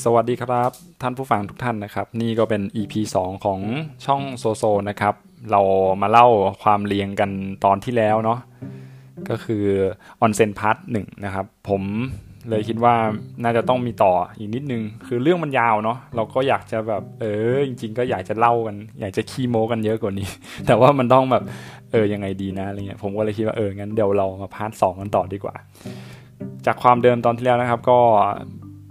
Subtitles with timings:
[0.00, 0.70] สวัสดีครับ
[1.02, 3.60] ท่านผู้ฟังทุกท่านนะครับ นี่ก็เป็น EP 2 ของ
[4.06, 5.14] ช่องโซโซนะครับ
[5.50, 5.60] เรา
[6.02, 6.28] มาเล่า
[6.62, 7.30] ความเรียงกัน
[7.64, 8.38] ตอนที่แล้วเนาะ
[9.28, 9.64] ก็คือ
[10.20, 11.82] ออนเซน part หนึ่งนะครับ ผม
[12.48, 12.94] เลยคิดว่า
[13.42, 17.24] น่าจะต้องมีต่ออีกนิดนึง คือเรื่องมันยาวเนาะเราก็อยากจะแบบ เอ
[17.54, 20.28] อ จริง ๆ ก็อยากจะเล่ากัน อยากจะขี้โม้กันเยอะกว่านี้
[20.66, 21.42] แต่ว่ามันต้องแบบ
[21.92, 25.54] เออยังไงดีนะอะไรเงี้ยผมก็เลยคิดว่าเอองั้นเดี๋ยวเรามา part สองกันต่อดีกว่า
[26.66, 27.98] จากความเดิมตอนที่แล้วนะครับ ก็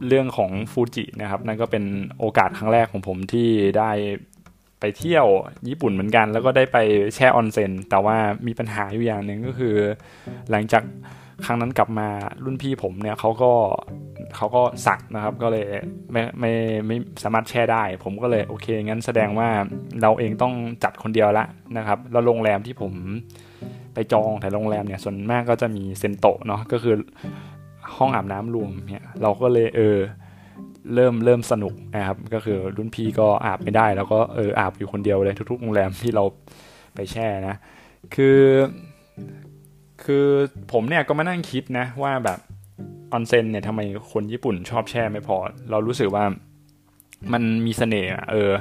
[0.08, 1.84] เรื่องของฟูจินะครับนั่นก็เป็น
[2.20, 3.48] โอกาสครั้งแรกของผมที่
[3.78, 3.92] ได้
[4.80, 5.26] ไปเที่ยว
[5.70, 6.78] ญี่ปุ่นเหมือนกัน แล้วก็ได้ไป
[7.16, 9.76] แช่ออนเซ็นแต่ว่ามีปัญหาอยู่อย่างหนึ่งก็คือ
[10.50, 10.84] หลังจาก
[11.46, 12.08] ครั้งนั้นกลับมา
[12.44, 13.52] รุ่นพี่ผมเนี่ยเขาก็
[14.36, 15.66] เขาก็สักนะครับ ก็เลย
[16.12, 16.52] ไม่ไม่
[16.88, 19.50] ไม่สามารถแช่ได้ ผมก็เลยโอเค งั้นแสดงว่า
[20.02, 21.46] เราเองต้องจัดคนเดียวละ
[21.78, 22.94] นะครับ แล้วโรงแรมที่ผม
[23.94, 26.96] ไปจองแต่โรงแรมเนี่ยส่วนมากก็จะมีเซนโตะเนาะก็คือ
[27.98, 29.98] ห้องอาบน้ำรวมเนี่ยเราก็เลยเออ
[30.96, 36.24] เริ่มเริ่มสนุกนะครับก็คือรุ่นพี่ก็อาบไม่ได้ แล้วก็เอออาบอยู่คนเดียวเลยทุกๆโรงแรมที่เรา
[36.96, 37.56] ไปแช่นะ
[38.16, 38.40] คือ
[40.04, 40.28] คือ
[40.72, 42.40] ผมเนี่ยก็มานั่งคิดนะว่าแบบ
[43.12, 45.36] ออนเซ็นเนี่ยทำไมคนญี่ปุ่นชอบแช่ไม่พอ
[45.72, 46.24] เรารู้สึกว่า
[47.34, 48.52] มันมีเสน่ห์เออ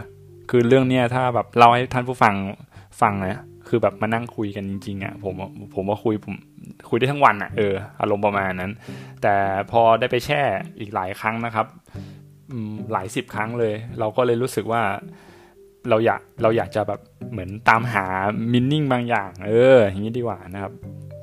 [0.50, 2.34] คือเรื่องเนี้ยถ้าแบบเล่าให้ท่านผู้ฟัง
[3.00, 5.34] ฟังนะคือแบบมานั่งคุยกันจริงๆอะผม
[5.74, 6.34] ผมว่าคุยผม
[6.88, 8.72] คุยได้ทั้งวันอะเอออารมณ์ประมาณนั้น
[9.22, 9.34] แต่
[9.70, 10.42] พอได้ไปแช่
[10.80, 11.66] อีกหลายครั้งนะครับ
[12.92, 14.82] หลายสิบครั้งเลย เราก็เลยรู้สึกว่า
[15.88, 17.00] เราอยากเราอยากจะแบบ
[17.32, 18.06] เหมือนตามหา
[18.52, 20.72] มินนิ่งบางอย่าง เออ อย่างนี้ดีกว่านะครับ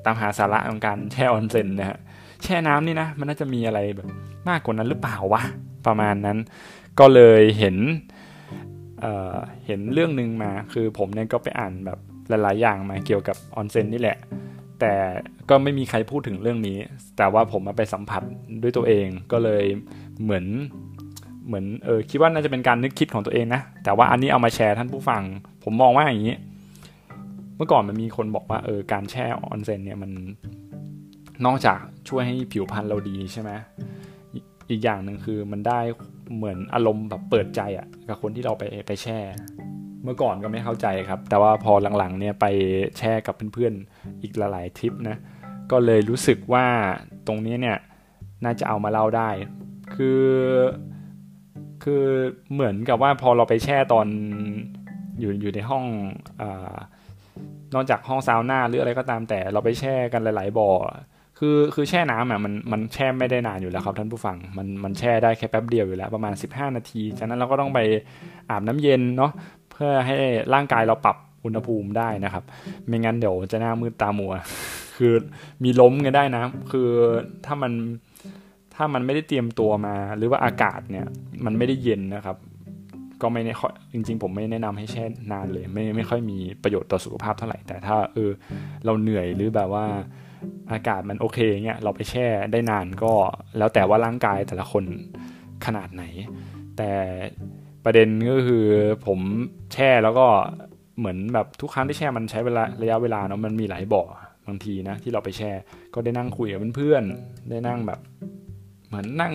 [0.06, 2.00] ตามหาสาระของการแช่ออนเซ็นนะฮะ
[2.44, 4.08] แช่น้ำนี่นะ มันน่าจะมีอะไรแบบ
[4.50, 5.44] มากกว่านั้นหรือเปล่าวะ
[5.88, 6.38] ประมาณนั้น
[7.00, 7.78] ก็เลยเห็น
[9.02, 14.18] เเห็นเรื่องหนึ่งมาคือผมเนี่ยก็ไปอ่านแบบหลาย ๆ อย่างมาเกี่ยวกับออนเซ็นนี่แหละ
[14.80, 14.94] แต่
[15.50, 16.78] ก็ไม่มีใครพูดถึงเรื่องนี้
[17.18, 18.22] แต่ว่าผมมาไปสัมผัส
[18.62, 19.64] ด้วยตัวเองก็เลย
[20.24, 20.46] เหมือน
[21.48, 25.22] เหมือนเออคิดว่าน่าจะเป็นการนึกคิดของตัวเองนะ แต่ว่าอันนี้เอามาแชร์ท่านผู้ฟัง
[25.64, 26.36] ผมมองว่าอย่างนี้
[27.58, 30.12] เมื่อก่อนมันมีคนบอกว่าเออการแช่ออนเซนเนี่ยมัน
[31.46, 31.80] นอกจาก
[32.10, 33.52] ช่วยให้ผิวพรรณเราดีใช่ไหม
[34.70, 35.80] อีกอย่างหนึ่งคือมันได้
[36.36, 39.20] เหมือนอารมณ์แบบเปิดใจอะ่ะกับคนที่เราไปไปแช่
[40.04, 42.46] เมื่อก่อนก็ไม่เข้าใจครับ แต่ว่าพอหลังๆเนี่ยไป
[42.98, 45.18] แช่กับเพื่อนๆอีกหลายๆทริปนะ
[45.72, 46.66] ก็เลยรู้สึกว่า
[47.28, 47.78] ตรงนี้เนี่ย
[48.46, 49.30] น่าจะเอามาเล่าได้
[49.96, 50.24] คือ
[51.84, 52.04] คือ
[52.54, 54.08] เหมือนกับว่าพอเราไปแช่ตอน
[55.20, 55.86] อยู่อยู่ในห้อง
[56.42, 56.44] อ
[57.74, 60.70] นอกจากห้องซาวน่าหรืออะไรก็ตามแต่เราไปแช่กันหลาย ๆ บ่อ
[61.42, 67.80] คือคือแช่น้ำอะมันมันแช่ไม่ได้นานอยู่แล้วครับท่านผู้ฟังมันมันแช่ได้แค่แป๊บเดียวอยู่แล้วประมาณ 15 นาที จากนั้นเราก็ต้องไป
[68.50, 69.32] อาบน้ำเย็นเนาะ
[69.78, 70.16] พื่อให้
[70.54, 72.44] ร่างกายเราปรับอุณหภูมิได้นะครับ
[72.88, 74.34] ไม่งั้นเดี๋ยวจะหน้ามืดตามัว
[74.98, 75.14] คือ
[75.64, 76.90] มีล้มกันได้นะ คือ
[77.46, 77.72] ถ้ามัน
[78.76, 81.08] ถ้ามันไม่ได้เตรียมตัวมา หรือว่าอากาศเนี่ย
[81.46, 82.38] มันไม่ได้เย็นนะครับ
[83.22, 83.54] ก็ไม่ได้
[83.94, 88.32] จริง ๆ ผมไม่แนะนำให้แช่นานเลย ไม่ไม่ค่อยมีประโยชน์ต่อสุขภาพเท่าไหร่ แต่ถ้าเออ
[88.86, 89.86] เราเหนื่อยหรือแบบว่า
[90.72, 93.12] อากาศมันโอเคเงี้ยเราไปแช่ได้นานก็
[93.58, 94.84] แล้วแต่ว่าร่างกายแต่ละคน
[95.66, 96.04] ขนาดไหน
[96.78, 96.92] แต่
[97.88, 98.66] ประเด็นก็คือ
[99.08, 99.20] ผม
[99.74, 100.28] แช่แล้วก็
[101.00, 104.04] เหมือนแบบทุกครั้งที่แช่มันใช้เวลาระยะเวลาเนาะมันมีหลายบ่อ
[104.48, 105.52] บางทีนะที่เราไปแช่
[105.94, 108.00] ก็ได้นั่งคุยกับเพื่อนๆได้นั่งแบบ
[108.88, 109.34] เหมือนนั่ง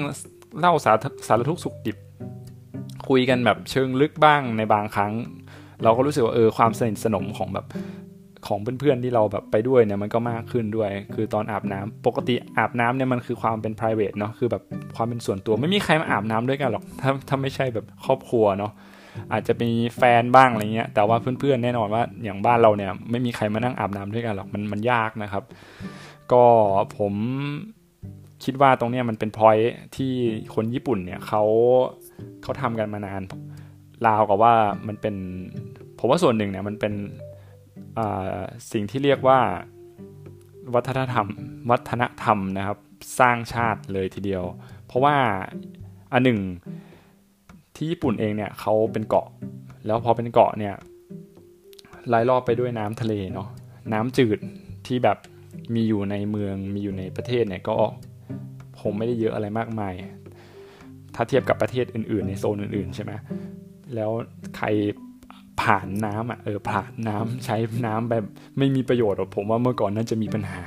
[0.58, 0.96] เล่าสาร
[1.26, 1.96] สารทุกสุขดิบ
[3.08, 5.12] คุยกันแบบเชิงลึกบ้างในบางครั้ง
[5.82, 7.66] เราก็รู้สึกว่าเออความสนิทสนมของแบบ
[8.46, 14.62] ของเพื่อนๆที่เราแบบไปด้วยเนี่ยมันก็มากขึ้นด้วย คือตอนอาบน้ำปกติอาบน้ำเนี่ยมันคือความเป็น private เนาะคือแบบ
[14.96, 18.72] ความเป็นส่วนตัวไม่มีใครมาอาบน้ำด้วยกันหรอกถ้าถ้าไม่ใช่แบบครอบครัวเนาะ
[19.32, 25.44] อาจจะมีแฟนบ้างอะไรเงี้ย แต่ว่าเพื่อนๆแน่นอนว่าอย่างบ้านเราเนี่ยไม่มีใครมานั่งอาบน้ำด้วยกันหรอกมันมันยากนะครับ
[26.32, 26.44] ก็
[26.98, 27.14] ผม
[28.44, 29.56] คิดว่าตรงเนี้ยมันเป็นพอย
[29.96, 30.12] ที่
[30.54, 31.42] คนญี่ปุ่นเนี่ยเขา
[32.42, 33.22] เขาทำกันมานาน
[34.06, 34.54] ลาวกับว่า
[34.88, 35.14] มันเป็น
[35.98, 36.92] ผมว่าส่วนหนึ่งเนี่ยมันเป็น
[38.72, 39.40] สิ่งที่เรียกว่า
[40.74, 41.26] วัฒนธรรม
[41.70, 42.78] วัฒนธรรมนะครับ
[43.18, 44.44] สร้างชาติเลยทีเดียว
[44.86, 45.16] เพราะว่า
[46.12, 46.40] อันหนึ่ง
[47.76, 49.26] ที่ญี่ปุ่นเองเนี่ยเขาเป็นเกาะ
[49.86, 50.74] แล้วพอเป็นเกาะเนี่ย
[52.12, 53.48] รายรอบไปด้วยน้ำทะเลเนาะ
[53.92, 54.38] น้ำจืด
[54.86, 55.18] ที่แบบ
[55.74, 57.76] มีอยู่ในเมืองมีอยู่ในประเทศเนี่ยก็
[58.80, 59.94] คงไม่ได้เยอะอะไรมากมาย
[61.14, 63.12] ถ้าเทียบกับประเทศอื่น ๆ ในโซนอื่น ๆ ใช่ไหม
[63.94, 64.10] แล้ว
[64.56, 64.66] ใคร
[65.62, 67.56] ผ่านน้ำอะเออผ่านน้ำใช้
[67.86, 68.24] น้ำแบบ
[68.58, 70.62] ไม่มีประโยชน์ผมว่าเมื่อก่อนน่าจะมีปัญหา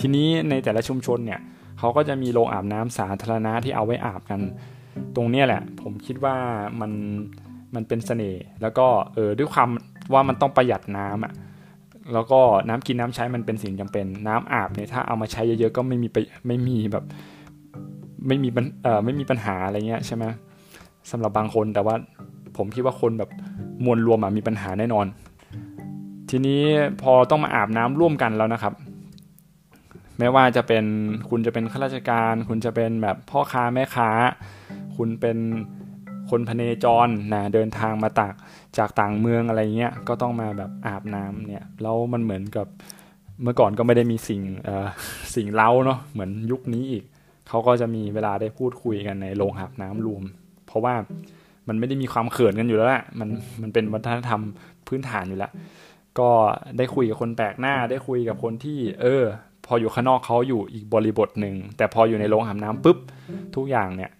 [0.00, 1.40] ทีนี้ในแต่ละชุมชนเนี่ย
[1.78, 4.40] เขาก็จะมีโรงอาบน้ำสาธารณะที่เอาไว้อาบกัน
[5.16, 6.36] ตรงนี้แหละ ผมคิดว่า
[6.80, 6.92] มัน
[7.74, 9.68] มันเป็นเสน่ห์แล้วก็เออด้วยความ
[10.12, 11.32] ว่ามันต้องประหยัดน้ำอะ
[12.12, 17.04] แล้วก็น้ำกินน้ำใช้มันเป็นสิ่งจำเป็น น้ำอาบเนี่ยถ้าเอามาใช้เยอะๆก็ไม่มีไปไม่มีแบบ
[18.26, 18.48] ไม่มี
[18.82, 20.24] เอ่อไม่มีปัญหาอะไรเงี้ยใช่ไหม
[21.10, 21.94] สำหรับบางคนแต่ว่า
[22.56, 23.30] ผมคิดว่าคนแบบ
[23.84, 25.06] มวลรวมมีปัญหาแน่นอน
[26.30, 26.62] ทีนี้
[27.02, 28.74] พอต้องมาอาบน้ำร่วมกันแล้วนะครับ
[30.18, 30.84] ไม่ว่าจะเป็น
[31.28, 34.10] คุณจะเป็นข้าราชการ คุณจะเป็นแบบพ่อค้าแม่ค้า
[34.96, 35.38] คุณเป็น
[36.30, 38.34] คนพเนจรนะเดินทางมาตาก
[38.78, 42.66] จากต่างเมืองอะไรเงี้ยก็ต้องมาแบบอาบน้ำเนี่ยแล้วมันเหมือนกับ
[43.42, 44.42] เมื่อก่อนก็ไม่ได้มีสิ่ง
[45.34, 47.04] สิ่งเล้าเนาะเหมือนยุคนี้อีก
[47.48, 50.22] เขาก็จะมีเวลาได้พูดคุยกันในโรงอาบน้ำรวม
[50.66, 50.94] เพราะว่า
[51.70, 53.28] มันไม่ได้มีความเขินกันอยู่แล้วแหละมัน
[53.62, 54.40] มันเป็นวัฒนธรรม
[54.88, 55.52] พื้นฐานอยู่แล้ว
[56.18, 56.30] ก็
[56.76, 59.24] ได้คุยกับคนแปลกหน้า ได้คุยกับคนที่ เออ
[59.66, 62.98] พออยู่ข้างนอกเขาอยู่อีกบริบทหนึ่งแต่พออยู่ในโรงอาบน้ำปุ๊บ
[63.56, 64.10] ทุกอย่างเนี่ย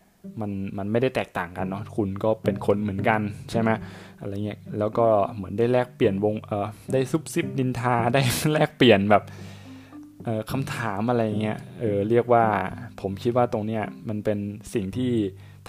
[0.41, 3.21] มันมันไม่ได้แตกต่างกันเนาะคุณก็เป็นคนเหมือนกัน
[3.51, 3.71] ใช่ไหม
[4.21, 8.21] อะไรเงี้ยแล้วก็เหมือนได้แลกเปลี่ยนวงเออได้ซุบซิบดินทาได้
[8.53, 9.23] แลกเปลี่ยนแบบ
[10.25, 12.45] เออคำถามอะไรเงี้ยเออเรียกว่า
[13.01, 14.39] ผมคิดว่าตรงเนี้ยมันเป็น
[14.75, 15.13] สิ่งที่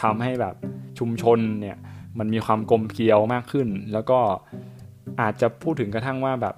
[0.02, 0.56] ทำให้แบบ
[1.00, 1.78] ชุมชนเนี่ย
[2.20, 4.20] มันมีความกลมเกลียวมากขึ้น แล้วก็
[5.22, 6.56] อาจจะพูดถึงกระทั่งว่าแบบ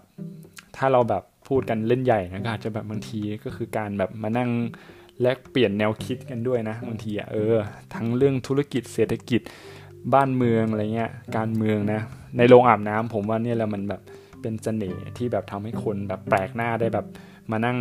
[0.78, 4.50] ถ้าเราแบบพูดกันเล่นใหญ่นะก็อาจจะแบบบางทีก็คือการแบบมานั่ง
[5.22, 7.56] แลกเปลี่ยนแนวคิดกันด้วยนะบางทีอะเออ
[7.94, 9.42] ทั้งเรื่องธุรกิจเศรษฐกิจ
[10.13, 12.01] บ้านเมืองอะไรเงี้ยการเมืองนะ
[12.38, 14.01] ในโรงอาบน้ำผมว่าเนี่ยแหละมันแบบ
[14.42, 17.06] เป็นเสน่ห์ที่แบบทำให้คนแบบแปลกหน้าได้แบบ
[17.51, 17.78] มานั่ง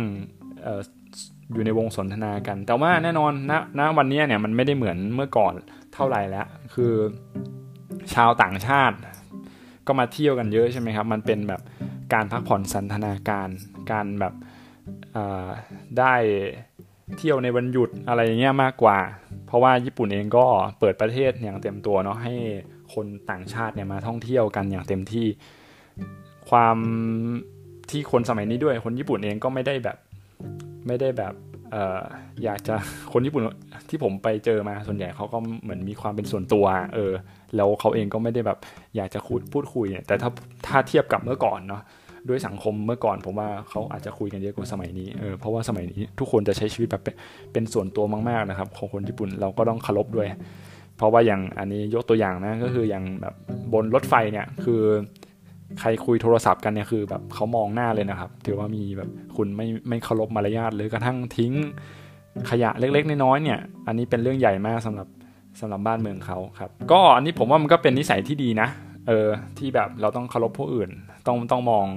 [1.51, 5.53] อยู่ในวงสนทนากัน แต่ว่าแน่นอนณณวันนี้เนี่ยมันไม่ได้เหมือนเมื่อก่อน
[5.93, 6.93] เท่าไหร่แล้ว คือ
[8.13, 8.97] ชาวต่างชาติ
[9.87, 11.61] ก็มาเที่ยวกันเยอะใช่ไหมครับ มันเป็นแบบ
[12.13, 13.49] การพักผ่อนสันทนาการ
[13.91, 14.33] การแบบ
[15.99, 16.15] ได้
[17.17, 18.97] เที่ยวในวันหยุดอะไรเงี้ยมากกว่า
[19.47, 20.45] เพราะว่าญี่ปุ่นเองก็
[20.79, 22.33] เปิดประเทศอย่างเต็มตัวเนาะให้
[22.93, 25.27] คนต่างชาติเนี่ยมาท่องเที่ยวกันอย่างเต็มที่
[26.49, 26.77] ความ
[27.89, 29.97] ที่คนสมัยนี้ด้วยคนญี่ปุ่นเองก็ไม่ได้แบบ
[30.87, 31.33] ไม่ได้แบบ
[31.73, 32.01] ออ
[32.43, 32.75] อยากจะ
[33.11, 33.43] คนญี่ปุ่น
[33.89, 36.65] ที่ผมไปเจอมาส่วนใหญ่เขาก็เหมือนมีความเป็นส่วนตัว
[36.95, 37.11] เออ
[37.55, 38.59] แล้วเขาเองก็ไม่ได้แบบ
[38.95, 40.29] อยากจะคุยพูดคุยแต่ถ้า
[40.67, 41.81] ถ้าเทียบกับเมื่อก่อนเนาะ
[42.29, 47.03] ด้วยสังคมเมื่อก่อนผมว่าเขาอาจจะคุยกันเยอะกว่าสมัยนี้เออเพราะว่าสมัยนี้ทุกคนจะใช้ชีวิตแบบ
[47.53, 50.27] เป็นส่วนตัวมากๆนะครับ ของคนญี่ปุ่นเราก็ต้องเคารพด้วย
[50.97, 53.33] เพราะว่าอย่างอันนี้ยกตัวอย่างนะก็คืออย่างแบบ
[53.73, 54.81] บนรถไฟเนี่ยคือ
[55.79, 61.53] ใครคุยโทรศัพท์กันเนี่ยคือแบบเขามองหน้าเลยนะครับ ถือว่ามีแบบคุณไม่ไม่เคารพมารยาทหรือกระทั่งทิ้ง
[62.49, 65.07] ขยะเล็กๆน้อยๆเนี่ย อันนี้เป็นเรื่องใหญ่มากสำหรับ
[65.59, 68.67] สำหรับบ้านเมืองเขาครับ ก็อันนี้ผมว่ามันก็เป็นนิสัยที่ดีนะ
[69.07, 69.27] เออ
[69.57, 70.89] ที่แบบเราต้องเคารพผู้อื่น
[71.27, 71.87] ต้องต้องมอง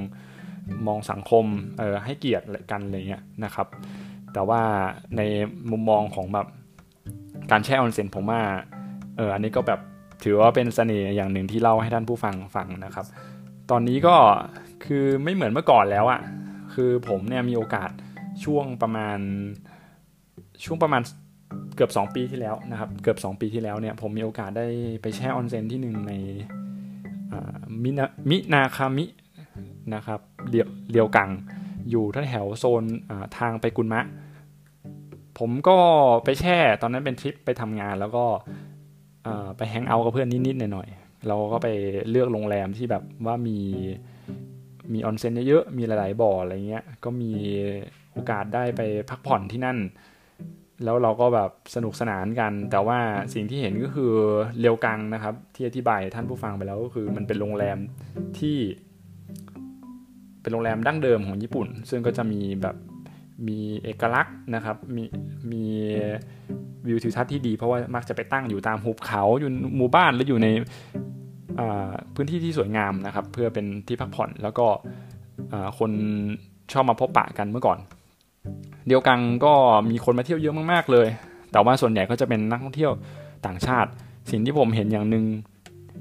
[0.87, 1.45] มองสังคม
[1.79, 3.67] เออให้เกียรติกันอะไรเงี้ยนะครับ
[4.33, 4.61] แต่ว่า
[5.17, 5.23] ใน
[5.71, 6.47] มุมมองของแบบ
[7.51, 8.41] การแช่ออนเซ็นผมว่า
[9.17, 9.81] เอออันนี้ก็แบบ
[10.25, 13.07] ถือว่าเป็นเสน่ห์อย่างหนึ่งที่เล่าให้ท่านผู้ฟังฟังนะครับ
[13.71, 14.17] ตอนนี้ก็
[14.85, 16.21] คือไม่เหมือนเมื่อก่อนแล้วอะ
[16.75, 17.91] คือผมเนี่ยมีโอกาส
[18.45, 19.19] ช่วงประมาณ
[20.65, 21.03] ช่วงประมาณ
[21.77, 24.67] เกือบ 2 ปีที่แล้วนะครับ เกือบ 2 ปีที่แล้วเนี่ยผมมีโอกาสได้
[25.03, 26.13] ไปแช่ออนเซ็นที่หนึ่งใน
[27.83, 29.05] มินามินาคามิ
[29.95, 31.31] นะครับเรียวเรียวกัง
[31.91, 32.85] อยู่ท่าแถวโซน
[33.39, 34.03] ทางไปกุนมะ
[35.39, 35.77] ผมก็
[36.25, 38.25] ไปแช่ตอนนั้นเป็นทริปไปทำงานแล้วก็
[39.57, 41.69] ไปแฮงเอาท์กับเพื่อนนิดๆหน่อยๆ เราก็ไป
[42.11, 43.59] เลือกโรงแรมที่แบบว่ามี
[44.93, 47.33] มีออนเซ็นเยอะๆ มีหลายๆบ่ออะไรเงี้ย ก็มี
[48.13, 48.81] โอกาสได้ไป
[49.11, 49.79] พักผ่อนที่นั่น
[50.85, 52.99] แล้วเราก็แบบสนุกสนานกัน แต่ว่า
[53.35, 54.13] สิ่งที่เห็นก็คือ
[54.61, 57.79] เรียวกังนะครับ ที่อธิบายท่านผู้ฟังไปแล้วก็คือมันเป็นโรงแรม
[58.39, 58.59] ที่
[60.43, 62.77] เป็นโรงแรมดั้งเดิมของญี่ปุ่น ซึ่งก็จะมีแบบ
[63.49, 65.05] มีเอกลักษณ์นะครับ มี
[65.53, 65.65] มี
[66.87, 70.49] วิวทิวทัศน์ที่ดีเพราะว่ามักจะไปตั้งอยู่ตามหุบเขาอยู่หมู่บ้านหรืออยู่ใน
[72.15, 74.67] พื้นที่ที่สวยงามนะครับ เพื่อเป็นที่พักผ่อนแล้วก็
[75.79, 75.91] คน
[76.73, 77.79] ชอบมาพบปะกันเมื่อก่อน
[78.89, 79.53] เดียวกันก็
[79.91, 81.09] มีคนมาเที่ยวเยอะมากๆเลย
[81.53, 82.93] แต่ว่าส่วนใหญ่ก็จะเป็นนักท่องเที่ยว
[83.47, 83.91] ต่างชาติ
[84.31, 85.25] สิ่งที่ผมเห็นอย่างหนึ่ง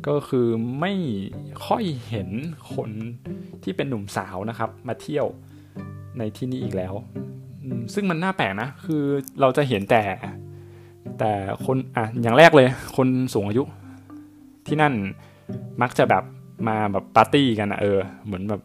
[0.07, 0.47] ก็คือ
[0.79, 0.93] ไม่
[1.67, 2.29] ค่อยเห็น
[2.75, 2.89] คน
[3.63, 5.25] ที่เป็นหนุ่มสาวนะครับ มาเที่ยว
[6.17, 6.93] ในที่นี้อีกแล้ว
[7.93, 9.03] ซึ่งมันน่าแปลกนะ คือ
[9.41, 10.03] เราจะเห็นแต่
[11.19, 11.31] แต่
[11.65, 13.63] คนอะอย่างแรกเลย คนสูงอายุ
[14.67, 14.93] ที่นั่น
[15.81, 16.23] มักจะแบบ
[16.67, 18.61] มาแบบปาร์ตี้กันนะเออ เหมือนแบบ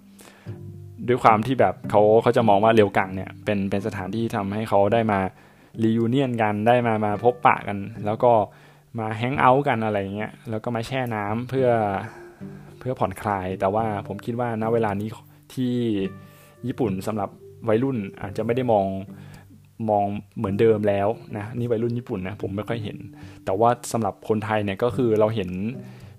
[1.09, 5.19] ด้วยความที่แบบเขาเขาจะมองว่าเรียวกังเนี่ยเป็นเป็นสถานที่ทำให้เขาได้มา
[5.83, 8.33] รียูเนียนกันได้มามาพบปะกัน แล้วก็
[8.99, 11.69] มาแฮงเอาท์กันอะไรเงี้ยแล้วก็มาแช่น้ำเพื่อ
[12.79, 15.09] เพื่อผ่อนคลาย แต่ว่าผมคิดว่าณเวลานี้
[15.55, 15.75] ที่
[16.67, 17.31] ญี่ปุ่นสำหรับ
[17.69, 18.87] วัยรุ่นอาจจะไม่ได้มอง
[19.91, 20.05] มอง
[20.37, 22.99] เหมือนเดิมแล้วนะนี่วัยรุ่นญี่ปุ่นนะผมไม่ค่อยเห็น
[23.45, 25.51] แต่ว่าสำหรับคนไทยเนี่ยก็คือเราเห็น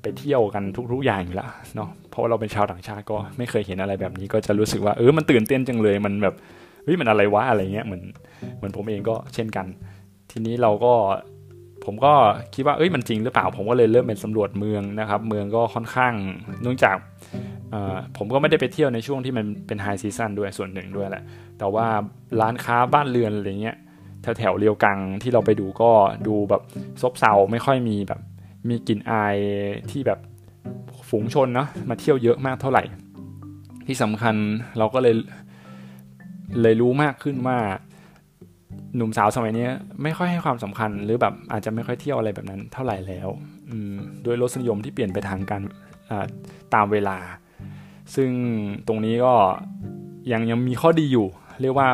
[0.02, 6.36] ไปเที่ยวกันทุก ๆ อย่างอยู่แล้วเนาะเพราะเราเป็นชาวต่างชาติก็ไม่เคยเห็นอะไรแบบนี้ ก็จะรู้สึกว่าเออมันตื่นเต้นจังเลยมันแบบ
[6.84, 8.04] เฮ้ยมันอะไรวะอะไรเงี้ยเหมือน
[8.58, 9.66] เหมือนผมเองก็เช่นกัน
[10.32, 10.94] ทีนี้เราก็
[11.86, 12.14] ผมก็
[12.56, 16.14] คิดว่าเอ้ยมันจริงหรือเปล่า ผมก็เลยเริ่มเป็นสำรวจเมืองนะครับ เมืองก็ค่อนข้าง
[16.62, 16.98] เนื่องจาก
[18.18, 21.24] ผมก็ไม่ได้ไปเที่ยวในช่วงที่มันเป็น high season ด้วยส่วนหนึ่งด้วยแหละ
[21.60, 21.88] แต่ว่า
[22.42, 23.78] ร้านค้าบ้านเรือนอะไรเงี้ย
[24.22, 25.92] แถวแถวเรียวกังที่เราไปดูก็
[26.28, 26.62] ดูแบบ
[27.02, 28.20] ซบเซาไม่ค่อยมีแบบ
[28.70, 29.36] มีกลิ่นอาย
[29.92, 30.20] ที่แบบ
[31.10, 32.84] ฝูงชนเนาะมาเที่ยวเยอะมากเท่าไหร่
[33.88, 34.36] ที่สำคัญ
[34.78, 35.16] เราก็เลย
[36.62, 37.58] เลยรู้มากขึ้นว่า
[38.96, 39.68] หนุ่มสาวสมัยนี้
[40.04, 43.28] ไม่ค่อยให้ความสำคัญหรือแบบอาจจะไม่ค่อยเที่ยวอะไรแบบนั้นเท่าไหร่แล้ว
[44.24, 45.62] โดยรสนิยมที่เปลี่ยนไปทางการ
[46.74, 47.18] ตามเวลา
[48.16, 48.32] ซึ่ง
[48.88, 49.34] ตรงนี้ก็
[50.32, 51.28] ยังยังมีข้อดีอยู่
[51.62, 51.90] เรียกว่า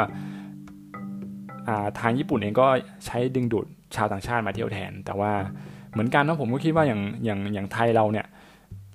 [2.00, 2.68] ทางญี่ปุ่นเองก็
[3.06, 5.32] ใช้ดึงดูดชาวต่างชาติมาเที่ยวแทน แต่ว่า
[5.92, 8.26] เหมือนกันนะผมก็คิดว่าอย่างอย่างอย่างไทยเราเนี่ย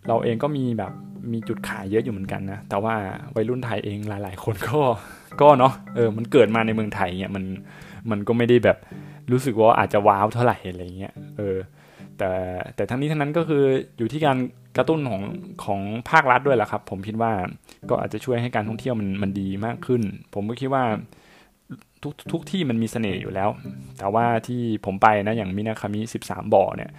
[0.08, 0.92] เราเองก็มีแบบ
[1.32, 2.94] มีจุดขายเยอะอยู่เหมือนกันนะ แต่ว่า
[3.34, 4.80] วัยรุ่นไทยเองหลาย ๆ คนก็
[5.40, 7.44] ก็เนาะเออมันเกิดมาในเมืองไทยเนี่ยมัน
[8.10, 8.78] มันก็ไม่ได้แบบ
[9.32, 11.56] รู้สึกว่าอาจจะว้าวเท่าไหร่อะไรเงี้ยเออ
[12.18, 12.30] แต่
[12.76, 13.64] แต่ทั้งนี้ทั้งนั้นก็คือ
[13.98, 14.38] อยู่ที่การ
[14.76, 15.22] กระตุ้นของ
[15.64, 15.80] ของ
[16.10, 17.32] ภาครัฐด้วยแหละครับ ผมคิดว่า
[17.90, 20.02] ก็อาจจะช่วยให้การท่องเที่ยวมันมันดีมากขึ้น
[20.34, 20.84] ผมก็คิดว่า
[22.02, 23.48] ทุกทุกที่มันมีเสน่ห์อยู่แล้ว
[23.98, 26.90] แต่ว่าที่ผมไปนะอย่างมินาคามิ 13 บ่อเนี่ย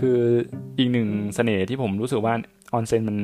[0.00, 0.18] คือ
[0.78, 2.34] อีกหนึ่งเสน่ห์ที่ผมรู้สึกว่า
[2.72, 3.18] ออนเซ็นมัน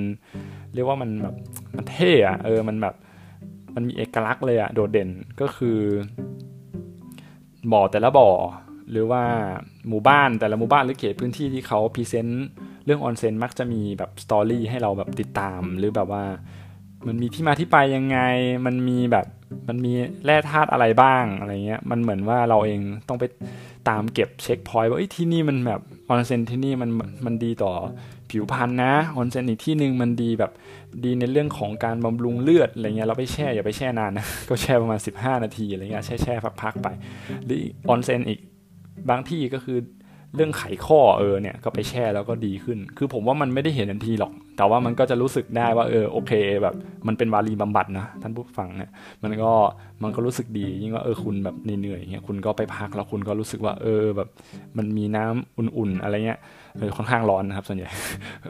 [0.75, 1.35] เรียกว่ามันแบบ
[1.77, 2.95] มันเท่อะเออมันแบบ
[3.75, 5.11] มันมีเอกลักษณ์เลยอะโดดเด่น
[5.41, 5.79] ก็คือ
[7.73, 8.31] บ่อแต่ละบ่อ
[8.91, 9.23] หรือว่า
[9.89, 12.47] หมู่บ้านแต่ละหมู่บ้านหรือเขตพื้นที่ที่เขา present
[12.85, 16.25] เรื่องออนเซ็นมักจะมีแบบ story ให้เราแบบติดตาม หรือแบบว่า
[17.07, 18.19] มันมีที่มาที่ไปยังไง
[18.67, 19.27] มันมีแบบ
[19.69, 19.93] มันมี
[20.25, 23.25] แร่ธาตุอะไรบ้างอะไรเงี้ย มันเหมือนว่าเราเองต้องไป
[23.89, 26.91] ตามเก็บ checkpoint ว่าที่นี่มันแบบออนเซ็นที่นี่มัน
[27.27, 27.73] มันดีต่อ
[28.31, 30.53] ผิวพรรณนะออนเซ็นอีกที่หนึ่งมันดีแบบ
[31.05, 36.89] ดีในเรื่องของการบำรุงเลือดอะไรเงี้ยเราไปแช่อย่าไปแช่นานนะก็แช่ประมาณ 15 นาทีอะไรเงี้ยแช่แช่พักๆไป
[37.47, 38.41] หรือออนเซ็นอีก
[39.11, 39.79] บางที่ก็คือ
[40.35, 46.33] เรื่องไขข้อเออเนี่ยก็ไปแช่แล้วก็ดีขึ้น คือผมว่ามันไม่ได้เห็นทันทีหรอก แต่ว่ามันก็จะรู้สึกได้ว่าเออโอเค
[46.63, 46.75] แบบ
[47.07, 48.91] มันเป็นวารีบำบัดนะท่านผู้ฟังเนี่ย
[49.23, 49.53] มันก็
[50.03, 54.29] มันก็รู้สึกดียิ่งว่าเออคุณแบบเหนื่อยเงี้ยคุณก็ไปพักแล้วคุณก็รู้สึกว่าเออแบบ
[54.79, 56.41] มันมีน้ำอุ่นๆอะไรเงี้ย
[56.79, 57.91] เออค่อนข้างร้อนนะครับส่วนใหญ่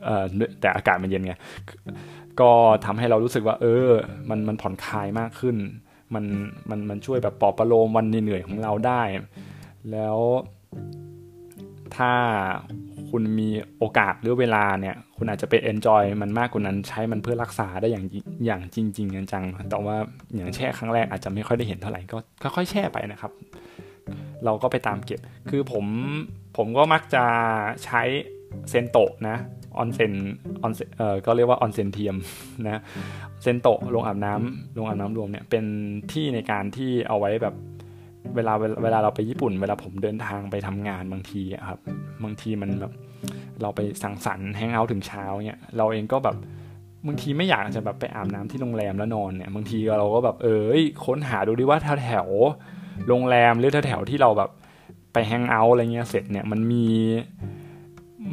[0.05, 0.25] เออ
[0.61, 1.35] แต่อากาศมันเย็นไง
[2.41, 2.51] ก็
[2.85, 3.89] ทำให้เรารู้สึกว่า เออ
[4.31, 5.57] มันมันผ่อนคลายมากขึ้น
[6.15, 6.25] มัน
[6.71, 9.03] มันมันช่วยแบบปลอบประโลมวันเหนื่อยของเราได้
[9.93, 10.19] แล้ว
[11.97, 12.13] ถ้า
[13.13, 18.05] คุณมีโอกาสหรือเวลาเนี่ย คุณอาจจะไปเอนจอยมันมากกว่านั้น ใช้มันเพื่อรักษาได้อย่าง
[18.47, 19.97] อย่างจริงๆจังแต่ว่า
[20.35, 22.01] อย่างแช่ครั้งแรกอาจจะไม่ค่อยได้เห็นเท่าไหร่
[22.43, 23.33] ก็ค่อยๆแช่ไปนะครับ
[24.45, 25.85] เราก็ไปตามเก็บ คือผม
[26.57, 27.25] ผมก็มักจะ
[27.85, 28.03] ใช้
[28.71, 29.37] เซนโตะนะ
[29.79, 30.13] ออนเซน
[30.63, 32.17] ออนเอ่อก็เรียกว่าออนเซนเทียม
[32.69, 32.81] นะ
[33.43, 35.65] เซนโตะลงอาบน้ำลงอาบน้ำรวมเนี่ยเป็น
[36.13, 37.55] ที่ในการที่เอาไว้แบบ
[38.37, 41.79] เวลาเวลาเราไปญี่ปุ่น เวลาผมเดินทางไปทำงานบางทีครับ
[42.25, 42.93] บางทีมันแบบ
[43.63, 46.37] เราไปสังสรรค์ hangout ถึงเช้าเนี่ยเราเองก็แบบ
[47.07, 50.61] บางทีไม่อยากจะแบบไปอาบน้ำที่โรงแรมแล้วนอนเนี่ยบางทีเราก็แบบเออ
[51.07, 52.29] ค้นหาดูดิว่าแถว
[53.09, 54.51] โรงแรมหรือแถวที่เราแบบ
[55.13, 56.85] ไปแฮงเอาท์อะไรเงี้ยเสร็จเนี่ยมันมี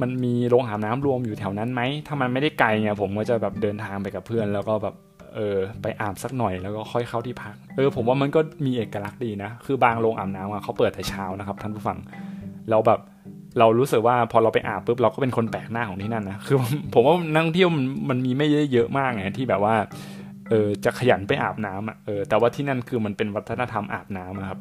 [0.01, 4.95] มันมีโรงอาบน้ำรวมอยู่แถวนั้นไหมถ้ามันไม่ได้ไกลเนี่ยผมก็จะแบบเดินทางไปกับเพื่อน แล้วก็แบบ
[5.35, 11.97] เออไปอาบสักหน่อยแล้วก็ค่อยเข้าที่พัก เออผมว่ามันก็มีเอกลักษณ์ดีนะ คือบางโรงอาบน้ำอะเขาเปิดแต่เช้านะครับท่านผู้ฟัง
[12.69, 12.99] แล้วแบบ
[13.59, 16.57] เรารู้สึกว่าพอเราไปอาบปุ๊บเราก็เป็นคนแปลกหน้าของที่นั่นนะคือ
[16.93, 17.69] ผมว่านักท่องเที่ยว
[18.09, 19.75] มันมีไม่เยอะมากไงที่แบบว่า
[20.49, 24.59] เออจะขยันไปอาบน้ำอะเออแต่ว่าที่นั่นคือมันเป็นวัฒนธรรมอาบน้ำครับ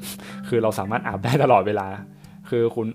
[0.49, 1.87] คือเราสามารถอาบได้ตลอดเวลา
[2.51, 2.87] คือคุณ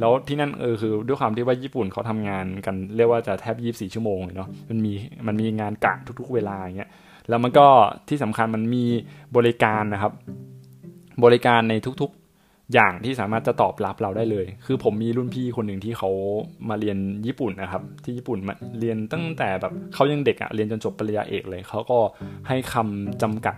[0.00, 4.92] แล้วที่นั่นเออคือด้วยความที่ว่าญี่ปุ่นเขาทำงานกันเรียกว่าจะแทบยี่สี่ชั่วโมงเลยเนาะมันมี
[5.26, 6.90] มันมีงานกะทุกๆ เวลาอย่างเงี้ย
[7.28, 7.66] แล้วมันก็
[8.08, 8.84] ที่สำคัญมันมี
[9.36, 10.12] บริการนะครับ
[11.24, 16.10] บริการในทุกๆอย่างที่สามารถจะตอบรับเราได้เลย คือผมมีรุ่นพี่คนหนึ่งที่เขา
[16.68, 21.98] มาเรียนญี่ปุ่นนะครับ ที่ญี่ปุ่นมาเรียนตั้งแต่แบบเขายังเด็กอะเรียนจนจบปริญญาเอกเลยเขาก็
[22.48, 23.56] ให้คำจำกัด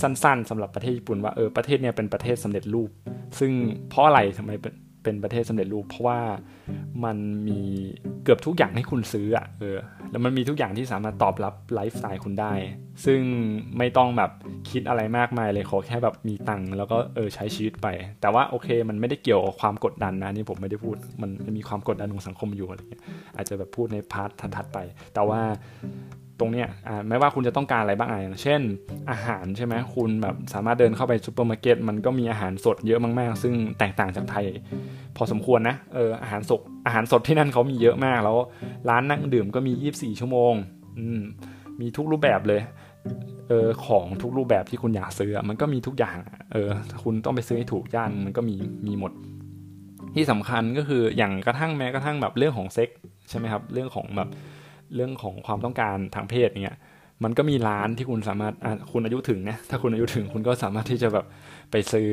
[0.00, 2.90] สั้นๆสำหรับประเทศญี่ปุ่นว่าเออประเทศเนี้ยเป็นประเทศสำเร็จรูป
[3.38, 3.52] ซึ่ง
[3.88, 4.52] เพราะอะไรทำไม
[5.04, 6.20] เป็นประเทศสำเร็จรูป เพราะว่า
[7.04, 7.16] มัน
[7.48, 7.60] มี
[8.24, 9.76] เกือบทุกอย่างให้คุณซื้ออะเออ
[10.10, 12.52] แล้วมันมีทุกอย่างที่สามารถตอบรับไลฟ์สไตล์คุณได้
[13.04, 13.20] ซึ่ง
[13.78, 14.30] ไม่ต้องแบบ
[14.70, 17.86] คิดอะไรมากมายเลยขอแค่แบบมีตังค์แล้วก็เออใช้ชีวิตไป
[18.20, 23.02] แต่ว่าโอเคมันไม่ได้เกี่ยวกับความกดดันนะนี่ผมไม่ได้พูดมันมีความกดดันของสังคมอยู่อะไรเงี้ย
[23.36, 24.78] อาจจะแบบพูดใน part ถัดๆไป
[25.14, 25.40] แต่ว่า
[26.40, 26.68] ตรงเนี้ย
[27.08, 28.60] ไม่ว่าคุณจะต้องการอะไรบ้างอย่างเช่น
[29.10, 34.46] อาหารใช่ไหมคุณแบบสามารถเดินเข้าไปซูเปอร์มาร์เก็ตมันก็มีอาหารสดเยอะมากๆ ซึ่งแตกต่างจากไทย
[35.16, 38.36] พอสมควรนะเอออาหารสดอาหารสดที่นั่นเขามีเยอะมากแล้ว
[38.88, 40.54] ร้านนั่งดื่มก็มี 24 ชั่วโมง
[40.98, 41.20] อืม
[41.80, 42.60] มีทุกรูปแบบเลย
[43.48, 46.16] เออของทุกรูปแบบที่คุณอยากซื้อมันก็มีทุกอย่าง
[46.52, 46.68] เออ
[47.02, 49.12] คุณต้องไปซื้อให้ถูกย่านมันก็มีมีหมด
[50.14, 52.90] ทที่สำคัญก็คืออย่างกระทั่งแม้กระทั่งแบบเรื่องของเซ็ก
[53.28, 54.28] ใช่ไหมครับเรื่องของแบบ
[54.94, 56.78] เรื่องของความต้องการทางเพศเงี้ย
[57.24, 58.54] มันก็มีร้านที่คุณสามารถ
[58.92, 61.26] คุณอายุถึงนะถ้าคุณอายุถึงคุณก็สามารถที่จะแบบ
[61.70, 62.10] ไปซื้อ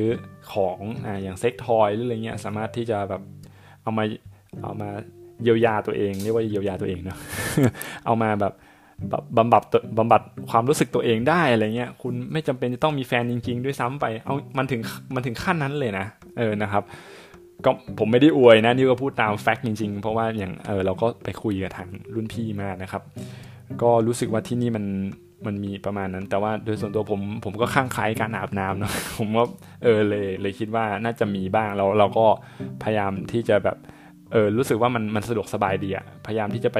[0.52, 3.22] ของออย่างเซ็กทอยหรืออะไรเงี้ยสามารถที่จะแบบ
[3.82, 4.04] เอามา
[4.62, 4.90] เอามา
[5.42, 7.18] เยียวยาตัวเองเรียกว่าเยียวยาตัวเองเนาะ
[8.06, 8.52] เอามาแบบ
[9.36, 9.62] บำบัด
[9.98, 14.80] บำบัดความรู้สึกตัวเองได้อะไรเงี้ยคุณไม่จำเป็นจะต้องมีแฟนจริง ๆ ด้วยซ้ำไปเอามันถึง
[15.14, 16.06] มันถึงขั้นนั้นเลยนะ
[16.38, 16.82] เออนะครับ
[17.66, 23.02] ก็ผมไม่ได้อวยนะนี่ก็พูดตามแฟกต์จริงๆ เพราะว่าอย่างเออเราก็ไปคุยกับทางรุ่นพี่มานะครับ
[23.82, 24.84] ก็รู้สึกว่าที่นี่มัน
[25.46, 29.46] มันมีประมาณนั้น แต่ว่าโดยส่วนตัวผมผมก็ข้างคล้ายการอาบน้ำเนาะผมว่า
[29.84, 32.26] เออเลยเลยคิดว่าน่าจะมีบ้างเราเราก็
[32.82, 33.76] พยายามที่จะแบบ
[34.32, 36.78] เออรู้สึกว่ามันมันสะดวกสบายดีอะพยายามที่จะไป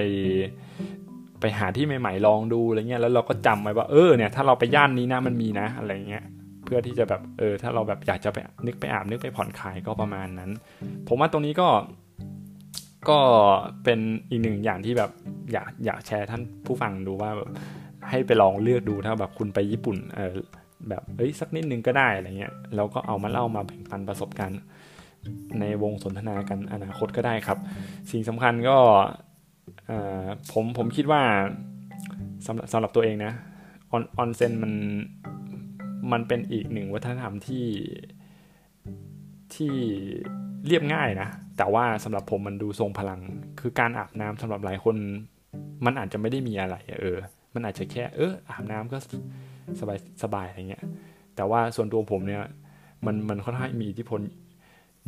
[1.40, 6.24] ไปหาที่ใหม่ๆลองดูอะไรเงี้ยแล้วเราก็จำไว้ว่าเออเนี่ยถ้าเราไปย่านนี้นะมันมีนะอะไรเงี้ย
[6.66, 10.50] เพื่อที่จะแบบเออถ้าเราแบบอยากจะไปนึกไปอาบนึกไปผ่อนคลายก็ประมาณนั้น
[11.08, 11.68] ผมว่าตรงนี้ก็
[13.08, 13.18] ก็
[13.84, 15.10] เป็นอีกหนึ่งอย่างที่แบบ
[15.52, 17.48] อยากอยากแชร์ท่านผู้ฟังดูว่าแบบ
[18.10, 20.36] ให้ไปลองเลือกดูถ้าแบบคุณไปญี่ปุ่นเออ
[20.88, 24.60] แบบเอ้ยสักนิดนึงก็ได้อะไรเงี้ยแล้วก็เอามาเล่ามาแบ่งปันประสบการณ์
[25.60, 27.58] ในวงสนทนากันอนาคตก็ได้ครับ
[28.10, 28.76] สิ่งสำคัญก็
[30.52, 31.22] ผมผมคิดว่า
[32.46, 33.32] สำหรับสำหรับตัวเองนะ
[33.90, 34.72] ออนออนเซนมัน
[36.12, 37.66] มันเป็นอีกหนึ่งวัฒนธรรมที่
[39.54, 39.72] ที่
[40.66, 43.20] เรียบง่ายนะ แต่ว่าสำหรับผมมันดูทรงพลัง
[43.60, 44.96] คือการอาบน้ำสำหรับหลายคน
[45.84, 47.18] มันอาจจะไม่ได้มีอะไร เออ
[47.54, 48.98] มันอาจจะแค่ เอออาบน้ำก็
[49.80, 50.82] สบายสบายอะไรเงี้ย
[51.36, 52.42] แต่ว่าส่วนตัวผมเนี่ย
[53.06, 54.20] มันมันค่อนข้างมีอิทธิพล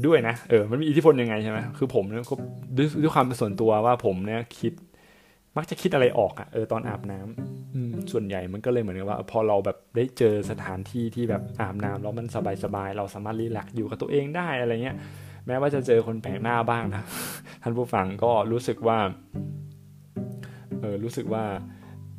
[0.06, 2.24] ด้วยนะ เออ มันมีอิทธิพลยังไงใช่ไหมคือผมเนี่ย
[2.76, 4.72] ด้วยด้วยความเป็นส่วนตัวว่าผมเนี่ยคิด
[5.58, 12.26] มักจะคิดอะไรออกอะ่ะเออตอนอาบน้ำอืมส่วนใหญ่มันก็เลยเหมือนกับว่า พอเราแบบได้เจอสถานที่ที่แบบอาบน้ำแล้วมัน
[12.64, 14.96] สบายๆเราสามารถรีแลกซ์อยู่กับตัวเองได้อะไรเงี้ย
[15.46, 17.02] แม้ว่าจะเจอคนแปลกหน้าบ้างนะ
[17.62, 18.98] ท่านผู้ฟังก็รู้สึกว่า
[20.80, 21.44] เออรู้สึกว่า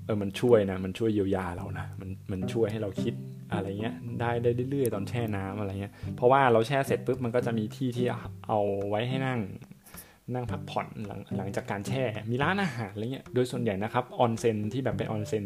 [0.05, 3.13] เออมันช่วยนะ มันช่วยเยียวยาเรานะมันมันช่วยให้เราคิด
[3.53, 8.05] อะไรเงี้ยได้ได้เรื่อยๆตอนแช่น้ำอะไรเงี้ยเพราะว่าเราแช่เสร็จปุ๊บมันก็จะมีที่ที่
[8.47, 8.59] เอา
[8.89, 9.39] ไว้ให้นั่ง
[10.33, 15.45] นั่งพักผ่อนหลังหลังจากการแช่ มีร้านอาหารอะไรเงี้ย โดยส่วนใหญ่นะครับออนเซนที่แบบเป็นออนเซน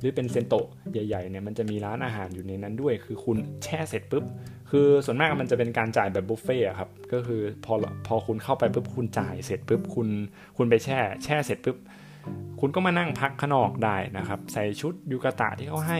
[0.00, 4.24] หรือเป็นเซนโตะใหญ่ๆเนี่ยมันจะมีร้านอาหารอยู่ในนั้นด้วย คือคุณแช่เสร็จปุ๊บ
[4.70, 7.74] คือส่วนมากมันจะเป็นการจ่ายแบบบุฟเฟ่ครับ ก็คือพอ
[8.06, 10.08] พอคุณเข้าไปปุ๊บคุณจ่ายเสร็จปุ๊บคุณ
[10.56, 11.76] คุณไปแช่ แช่เสร็จปุ๊บ
[12.60, 15.98] คุณก็มานั่งพักข้างนอกได้นะครับ ใส่ชุดยูกาตะที่เขาให้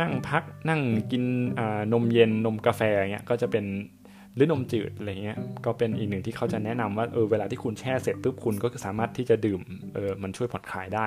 [0.00, 1.24] นั่งพักนั่งกิน
[1.92, 3.64] นมเย็นนมกาแฟเงี้ยก็จะเป็น
[4.38, 9.60] หรือนมจืดอะไรเงี้ยก็เป็นอีกหนึ่งที่เขาจะแนะนำว่าเออเวลาที่คุณแช่เสร็จปุ๊บคุณก็สามารถที่จะดื่ม
[9.94, 11.06] เออมันช่วยผ่อนคลายได้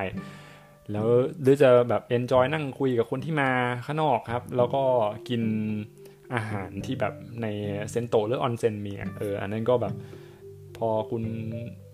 [0.91, 1.08] แล้ว
[1.41, 3.50] หรือจะแบบ enjoy นั่งคุยกับคนที่มา
[3.86, 4.84] ข้างนอกครับ แล้วก็
[5.30, 5.41] กิน
[6.36, 7.48] อาหารที่แบบใน
[7.91, 9.94] เซนโตหรือออนเซนมีเอออันนั้นก็แบบ
[10.78, 11.24] พอคุณ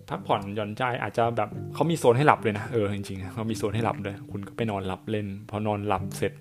[0.08, 6.32] พักผ่อนหย่อนใจอาจจะแบบเขามีโซนให้หลับเลยนะเออจริงๆเขามีโซนให้หลับเลยคุณก็ไปนอนหลับเล่น พอนอนหลับเสร็จ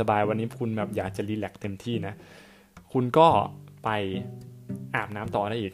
[0.00, 2.14] สบายๆวันนี้คุณแบบอยากจะ relax เต็มที่นะ
[2.92, 3.26] คุณก็
[3.86, 3.90] ไป
[4.94, 5.72] อาบน้ำต่อได้อีก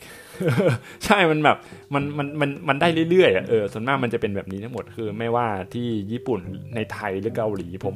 [1.05, 1.57] ใช่มันแบบ
[1.95, 6.41] มันมันมันมันได้เรื่อยๆอะเออส่วนมากมันจะเป็นแบบนี้ทั้งหมดคือ ไม่ว่าที่ญี่ปุ่น
[6.75, 7.95] ในไทยหรือเกาหลีผม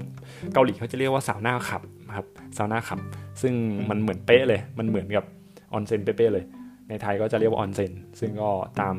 [0.54, 1.82] เกาหลีเขาจะเรียกว่าซาวน่าครับ
[2.16, 2.26] ครับ
[2.56, 3.00] ซาวน่าครับ
[3.42, 3.54] ซึ่ง
[3.90, 5.24] มันเหมือนเป๊ะเลย มันเหมือนกับ
[5.72, 6.44] ออนเซ็นเป๊ะเลย
[6.88, 8.50] ในไทยก็จะเรียกว่าออนเซ็นซึ่งก็
[8.80, 8.96] ตาม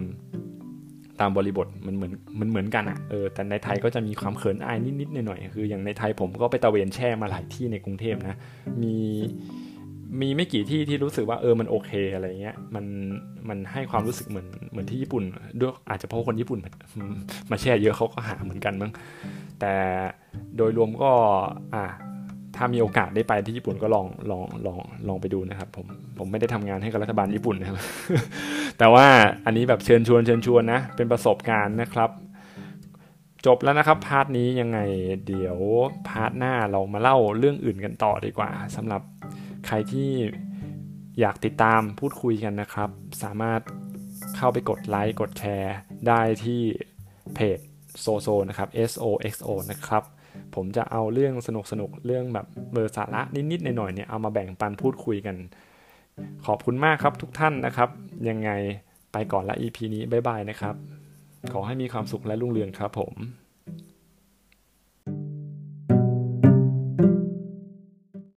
[1.19, 8.37] ตามบริบทมันเหมือนมันเหมือนกันอะเออแต่ในไทยก็จะมีความเขินอายนิดๆหน่อยๆคืออย่างในไทยผมก็ไปตะเวนแช่มาหลายที่ในกรุงเทพนะ
[8.83, 8.95] มี
[10.21, 12.85] มีไม่กี่ที่ที่รู้สึกว่าเออมันโอเคอะไรเงี้ยมัน
[13.49, 15.23] มันให้ความรู้สึกเหมือนเหมือนที่ญี่ปุ่น
[15.59, 16.59] ด้วยอาจจะเพราะคนญี่ปุ่น
[17.51, 18.91] มาแช่เยอะเขาก็หาเหมือนกันมั้ง
[19.59, 19.73] แต่
[20.57, 21.11] โดยรวมก็
[21.75, 21.85] อะ
[22.55, 25.85] ถ้ามีโอกาสได้ไปที่ญี่ปุ่นก็ลองลองลองลองไปดูนะครับผม
[26.17, 27.77] ผมไม่ได้ทำงานให้กับรัฐบาลญี่ปุ่นนะครับ
[28.77, 29.05] แต่ว่า
[29.45, 32.09] อันนี้แบบเชิญชวนเชิญชวนนะเป็นประสบการณ์นะครับ
[33.45, 34.79] จบแล้วนะครับ part นี้ยังไง
[35.27, 35.57] เดี๋ยว
[36.07, 39.01] part หน้าเรามาเล่าเรื่องอื่นกันต่อดีกว่าสำหรับ
[39.67, 40.11] ใครที่
[41.19, 42.89] อยากติดตามพูดคุยกันนะครับ
[43.23, 43.61] สามารถ
[44.37, 45.75] เข้าไปกดไลค์กดแชร์
[46.07, 46.61] ได้ที่
[47.35, 47.59] เพจ
[48.01, 50.03] โซโซนะครับ S O X O นะครับ
[50.55, 55.35] ผมจะเอาเรื่องสนุกสนุกเรื่องแบบเบอร์สาระนิดๆหน่อยๆเนี่ยเอามาแบ่งปันพูดคุยกัน
[56.45, 57.89] ขอบคุณมากครับทุกท่านนะครับ
[58.29, 58.49] ยังไง
[59.11, 60.75] ไปก่อนละ EP นี้บ๊ายบายนะครับ
[61.51, 63.13] ขอให้มีความสุขและรุ่งเรืองครับผม